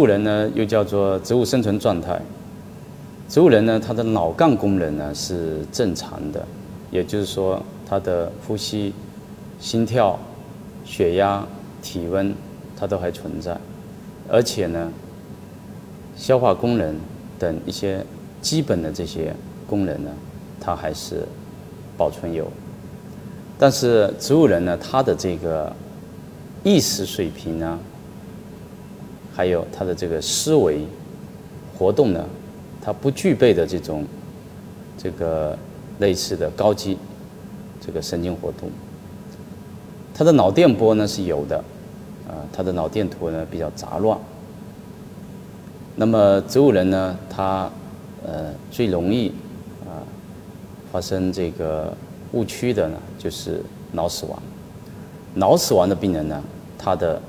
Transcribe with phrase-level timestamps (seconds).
[0.00, 2.18] 植物人呢，又叫做植物生存状态。
[3.28, 6.42] 植物人呢，他的脑干功能呢是正常的，
[6.90, 8.94] 也就是说，他的呼吸、
[9.58, 10.18] 心跳、
[10.86, 11.46] 血压、
[11.82, 12.34] 体温，
[12.78, 13.54] 它都还存在，
[14.26, 14.90] 而且呢，
[16.16, 16.96] 消化功能
[17.38, 18.02] 等一些
[18.40, 19.34] 基本的这些
[19.66, 20.10] 功能呢，
[20.58, 21.26] 它还是
[21.98, 22.50] 保存有。
[23.58, 25.70] 但是植物人呢，他的这个
[26.64, 27.78] 意识水平呢？
[29.34, 30.84] 还有他的这个思维
[31.78, 32.24] 活动呢，
[32.82, 34.04] 他不具备的这种
[34.98, 35.56] 这个
[35.98, 36.98] 类似的高级
[37.80, 38.70] 这个神经活动。
[40.12, 41.56] 他的脑电波呢是有的，
[42.28, 44.18] 啊，他的脑电图呢比较杂乱。
[45.96, 47.70] 那么植物人呢，他
[48.26, 49.28] 呃最容易
[49.86, 50.04] 啊
[50.92, 51.96] 发生这个
[52.32, 53.62] 误区的呢，就是
[53.92, 54.42] 脑死亡。
[55.34, 56.42] 脑死亡的病人呢，
[56.76, 57.20] 他的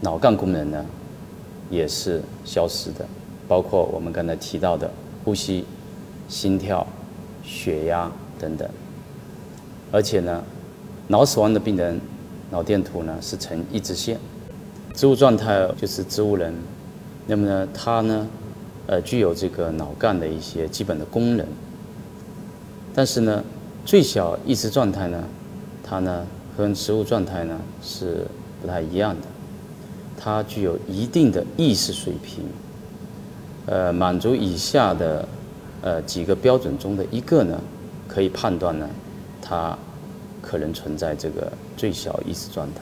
[0.00, 0.84] 脑干功能呢。
[1.70, 3.06] 也是消失的，
[3.46, 4.90] 包括我们刚才提到的
[5.24, 5.64] 呼吸、
[6.28, 6.86] 心跳、
[7.44, 8.68] 血压等等。
[9.90, 10.42] 而且呢，
[11.06, 12.00] 脑死亡的病人
[12.50, 14.18] 脑电图呢是呈一直线。
[14.94, 16.52] 植物状态就是植物人，
[17.26, 18.26] 那么呢，它呢，
[18.86, 21.46] 呃，具有这个脑干的一些基本的功能。
[22.94, 23.44] 但是呢，
[23.84, 25.22] 最小意识状态呢，
[25.84, 28.26] 它呢和植物状态呢是
[28.60, 29.26] 不太一样的。
[30.20, 32.44] 它具有一定的意识水平，
[33.66, 35.28] 呃，满足以下的
[35.80, 37.60] 呃几个标准中的一个呢，
[38.08, 38.90] 可以判断呢，
[39.40, 39.78] 它
[40.42, 42.80] 可能存在这个最小意识状态。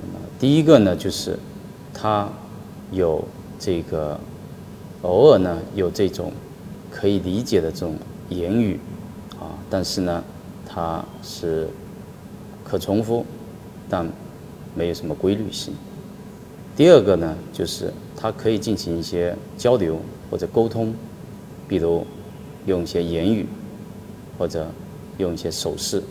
[0.00, 1.38] 那么第一个呢，就是
[1.92, 2.28] 它
[2.90, 3.22] 有
[3.58, 4.18] 这个
[5.02, 6.32] 偶尔呢有这种
[6.90, 7.94] 可以理解的这种
[8.30, 8.80] 言语
[9.38, 10.24] 啊，但是呢，
[10.66, 11.68] 它是
[12.64, 13.24] 可重复，
[13.88, 14.08] 但
[14.74, 15.74] 没有什么规律性。
[16.76, 19.98] 第二个呢，就是它可以进行一些交流
[20.30, 20.92] 或者沟通，
[21.66, 22.06] 比如
[22.66, 23.46] 用一些言语
[24.38, 24.66] 或者
[25.16, 26.02] 用一些手势，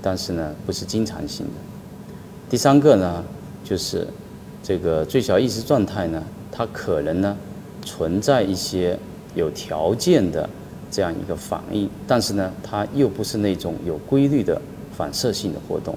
[0.00, 1.52] 但是呢不是经常性的。
[2.48, 3.24] 第三个呢，
[3.64, 4.06] 就是
[4.62, 7.36] 这个最小意识状态呢，它可能呢
[7.84, 8.96] 存在一些
[9.34, 10.48] 有条件的
[10.88, 14.62] 这样一个反应，但是呢它又不是那种有规律的
[14.96, 15.96] 反射性的活动，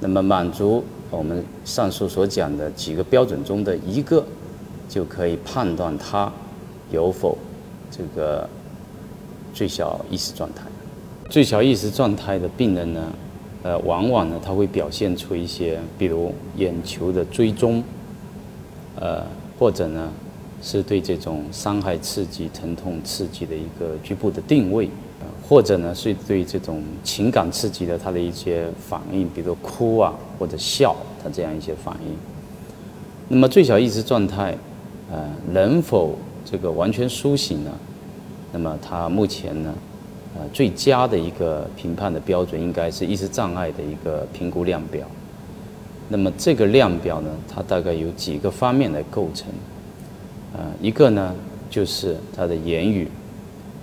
[0.00, 0.82] 那么满足。
[1.10, 4.24] 我们上述所讲的几个标准中的一个，
[4.88, 6.30] 就可以判断他
[6.90, 7.36] 有否
[7.90, 8.48] 这个
[9.54, 10.64] 最小意识状态。
[11.30, 13.12] 最小意识状态的病人呢，
[13.62, 17.82] 呃，往往呢他会表现出一些，比如眼球的追踪，
[18.96, 19.24] 呃，
[19.58, 20.10] 或者呢
[20.62, 24.88] 是对这种伤害刺激、疼痛刺激的一个局部的定位。
[25.48, 32.14] 或者呢，是对这种情感刺激的他的一些反应，比如哭啊或者笑，他这样一些反应。
[33.28, 34.56] 那么最小意识状态，
[35.10, 37.70] 呃，能否这个完全苏醒呢？
[38.52, 39.74] 那么他目前呢，
[40.36, 45.06] 呃，最佳的一个评判的标准应该是意识障碍的一个评估量表。
[46.08, 49.46] 那么这个量表呢，它大概有几个方面来构成。
[50.56, 51.34] 呃，一个呢
[51.70, 53.08] 就是他的言语，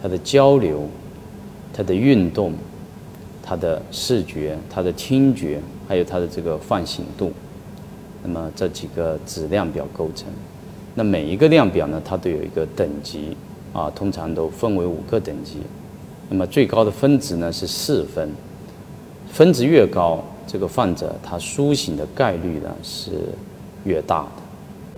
[0.02, 0.88] 他的交流。
[1.76, 2.54] 它的运动、
[3.44, 5.60] 它的视觉、它的听觉，
[5.90, 7.34] 还有它的这个唤醒度，
[8.24, 10.28] 那么这几个质量表构成。
[10.94, 13.36] 那每一个量表呢，它都有一个等级
[13.74, 15.58] 啊，通常都分为五个等级。
[16.30, 18.32] 那么最高的分值呢是四分，
[19.30, 23.12] 分值越高，这个患者他苏醒的概率呢是
[23.84, 24.42] 越大的。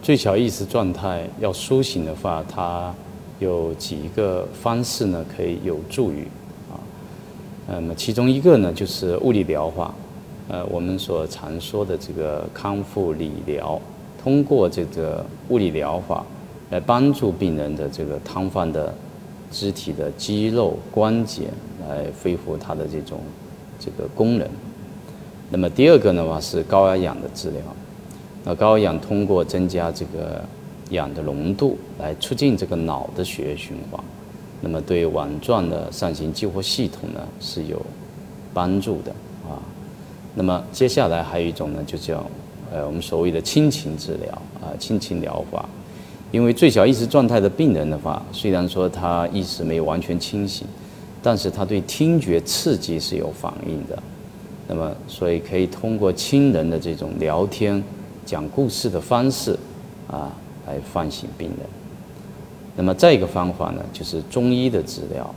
[0.04, 2.94] 最小意识状态要苏醒的话，它
[3.40, 6.28] 有几个方式呢，可以有助于。
[7.70, 9.94] 那么其中一个呢，就是物理疗法，
[10.48, 13.80] 呃，我们所常说的这个康复理疗，
[14.24, 16.26] 通过这个物理疗法
[16.70, 18.94] 来帮助病人的这个瘫痪的
[19.52, 21.44] 肢体的肌肉关节
[21.88, 23.20] 来恢复它的这种
[23.78, 24.48] 这个功能。
[25.50, 27.62] 那么第二个的话是高压氧的治疗，
[28.46, 30.42] 那高压氧通过增加这个
[30.92, 34.02] 氧的浓度来促进这个脑的血液循环。
[34.62, 37.80] 那么对网状的上行激活系统呢是有
[38.54, 39.12] 帮助的
[39.48, 39.62] 啊。
[40.34, 42.26] 那么接下来还有一种呢，就叫
[42.72, 44.32] 呃我们所谓的亲情治疗
[44.62, 45.68] 啊，亲情疗法。
[46.30, 50.68] 因为最小意识状态的病人的话，虽然说他意识没有完全清醒，
[51.24, 53.98] 但是他对听觉刺激是有反应的。
[54.68, 57.82] 那么所以可以通过亲人的这种聊天、
[58.26, 59.58] 讲故事的方式
[60.10, 60.36] 啊，
[60.68, 61.60] 来唤醒病人。
[62.78, 65.36] 那么再一个方法呢，就是中医的治疗。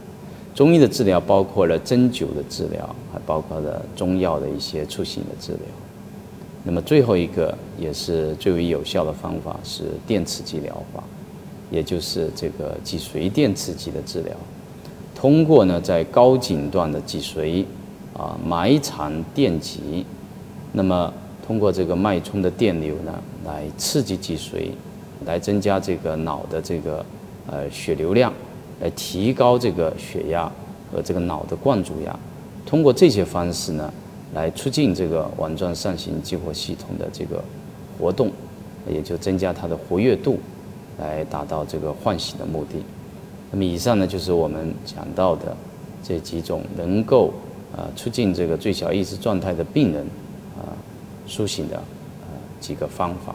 [0.54, 5.62] 中医的治疗包括了针灸的治疗，还包括了中药的一些促醒的治疗。
[6.62, 11.02] 那么最后一个也是最为有效的方法是电刺激疗法，
[11.70, 14.36] 也就是这个脊髓电刺激的治疗。
[15.14, 17.64] 通过呢在高颈段的脊髓
[18.14, 20.04] 啊埋藏电极，
[20.72, 21.10] 那么
[21.46, 23.14] 通过这个脉冲的电流呢
[23.46, 24.70] 来刺激脊髓，
[25.24, 27.04] 来增加这个脑的这个
[27.46, 28.32] 呃血流量，
[28.80, 30.50] 来提高这个血压
[30.92, 32.18] 和这个脑的灌注压。
[32.66, 33.92] 通过这些方式呢。
[34.32, 37.42] 来促进这个网状上行激活系统的这个
[37.98, 38.30] 活动，
[38.88, 40.38] 也就增加它的活跃度，
[41.00, 42.76] 来达到这个唤醒的目的。
[43.50, 45.56] 那么以上呢就是我们讲到的
[46.04, 47.32] 这几种能够
[47.76, 50.06] 啊促进这个最小意识状态的病人
[50.56, 50.70] 啊
[51.26, 53.34] 苏醒的呃几个方法。